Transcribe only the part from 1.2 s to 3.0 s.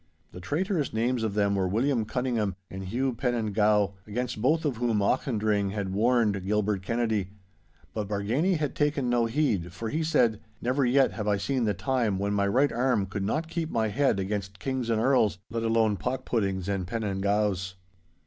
of them were William Cunningham and